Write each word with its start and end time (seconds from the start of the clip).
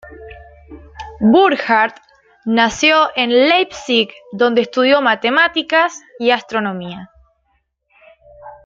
Burckhardt 1.21 1.99
nació 2.43 3.09
en 3.15 3.29
Leipzig, 3.49 4.09
donde 4.31 4.61
estudió 4.63 4.99
matemáticas 4.99 6.01
y 6.17 6.31
astronomía. 6.31 7.11